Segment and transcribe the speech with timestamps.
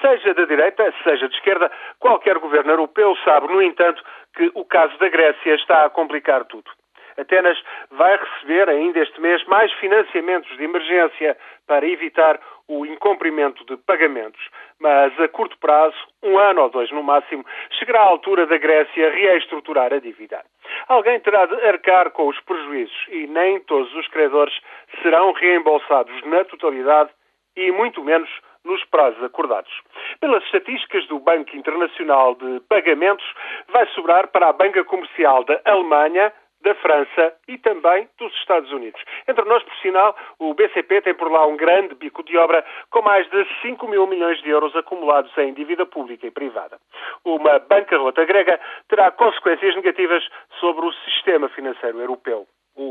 [0.00, 4.02] Seja da direita, seja de esquerda, qualquer governo europeu sabe, no entanto,
[4.38, 6.70] que o caso da Grécia está a complicar tudo.
[7.18, 11.36] Atenas vai receber ainda este mês mais financiamentos de emergência
[11.66, 14.40] para evitar o incumprimento de pagamentos.
[14.78, 17.44] Mas a curto prazo, um ano ou dois no máximo,
[17.76, 20.44] chegará a altura da Grécia reestruturar a dívida.
[20.86, 24.54] Alguém terá de arcar com os prejuízos e nem todos os credores
[25.02, 27.10] serão reembolsados na totalidade
[27.56, 28.30] e muito menos
[28.68, 29.72] nos prazos acordados.
[30.20, 33.26] Pelas estatísticas do Banco Internacional de Pagamentos,
[33.68, 39.00] vai sobrar para a banca comercial da Alemanha, da França e também dos Estados Unidos.
[39.28, 43.00] Entre nós, por sinal, o BCP tem por lá um grande bico de obra com
[43.02, 46.78] mais de 5 mil milhões de euros acumulados em dívida pública e privada.
[47.24, 50.26] Uma bancarrota grega terá consequências negativas
[50.58, 52.46] sobre o sistema financeiro europeu.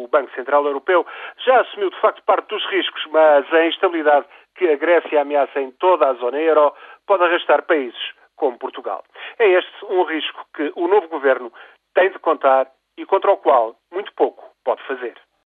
[0.08, 1.06] O Banco Central Europeu
[1.46, 4.26] já assumiu de facto parte dos riscos, mas a instabilidade
[4.56, 6.74] que a Grécia ameaça em toda a zona euro
[7.06, 8.00] pode arrastar países
[8.38, 9.04] como Portugal.
[9.38, 11.52] É este um risco que o novo governo
[11.94, 12.68] tem de contar
[12.98, 15.16] e contra o qual muito pouco pode fazer.